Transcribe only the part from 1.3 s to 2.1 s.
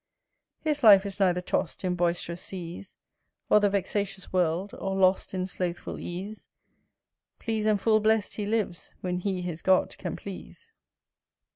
tost in